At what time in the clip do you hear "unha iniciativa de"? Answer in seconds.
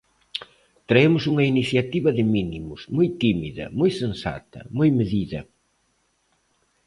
1.31-2.23